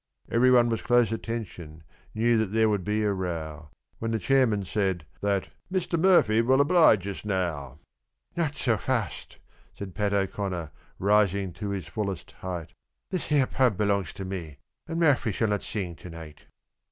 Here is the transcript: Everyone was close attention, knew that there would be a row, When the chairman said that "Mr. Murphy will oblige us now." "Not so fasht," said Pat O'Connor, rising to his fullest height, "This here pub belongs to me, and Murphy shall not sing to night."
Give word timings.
Everyone 0.31 0.67
was 0.69 0.81
close 0.81 1.11
attention, 1.11 1.83
knew 2.15 2.35
that 2.39 2.47
there 2.47 2.67
would 2.69 2.83
be 2.83 3.03
a 3.03 3.13
row, 3.13 3.69
When 3.99 4.09
the 4.09 4.17
chairman 4.17 4.65
said 4.65 5.05
that 5.21 5.49
"Mr. 5.71 5.99
Murphy 5.99 6.41
will 6.41 6.59
oblige 6.59 7.07
us 7.07 7.23
now." 7.23 7.77
"Not 8.35 8.55
so 8.55 8.77
fasht," 8.77 9.37
said 9.77 9.93
Pat 9.93 10.11
O'Connor, 10.11 10.71
rising 10.97 11.53
to 11.53 11.69
his 11.69 11.85
fullest 11.85 12.31
height, 12.31 12.73
"This 13.11 13.27
here 13.27 13.45
pub 13.45 13.77
belongs 13.77 14.11
to 14.13 14.25
me, 14.25 14.57
and 14.87 14.99
Murphy 14.99 15.31
shall 15.31 15.49
not 15.49 15.61
sing 15.61 15.93
to 15.97 16.09
night." 16.09 16.45